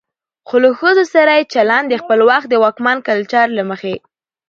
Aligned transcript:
خو 0.47 0.55
له 0.63 0.69
ښځو 0.79 1.03
سره 1.13 1.31
يې 1.37 1.49
چلن 1.53 1.83
د 1.89 1.93
خپل 2.01 2.19
وخت 2.29 2.47
د 2.51 2.55
واکمن 2.63 2.97
کلچر 3.07 3.45
له 3.57 3.63
مخې 3.69 3.95